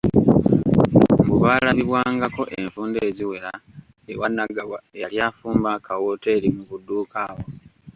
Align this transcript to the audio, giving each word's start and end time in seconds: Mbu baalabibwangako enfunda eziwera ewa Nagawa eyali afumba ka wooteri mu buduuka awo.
Mbu 1.23 1.35
baalabibwangako 1.43 2.43
enfunda 2.59 2.99
eziwera 3.07 3.51
ewa 4.11 4.27
Nagawa 4.35 4.77
eyali 4.95 5.17
afumba 5.27 5.71
ka 5.85 5.93
wooteri 6.01 6.47
mu 6.55 6.63
buduuka 6.69 7.17
awo. 7.29 7.43